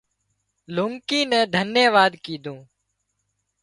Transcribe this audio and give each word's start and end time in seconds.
لونڪي 0.75 1.19
نين 1.31 1.43
ڌنيواد 1.53 2.11
ڪيڌون 2.25 2.59